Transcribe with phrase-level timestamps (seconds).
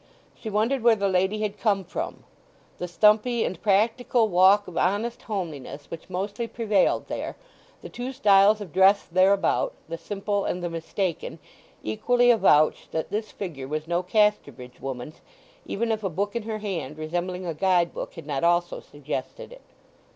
[0.33, 2.23] She wondered where the lady had come from.
[2.79, 7.35] The stumpy and practical walk of honest homeliness which mostly prevailed there,
[7.83, 11.37] the two styles of dress thereabout, the simple and the mistaken,
[11.83, 15.21] equally avouched that this figure was no Casterbridge woman's,
[15.67, 19.51] even if a book in her hand resembling a guide book had not also suggested
[19.51, 19.61] it.